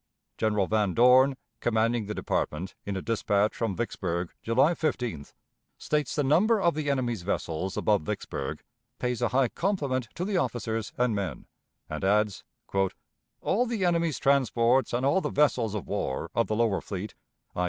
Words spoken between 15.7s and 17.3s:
of war of the lower fleet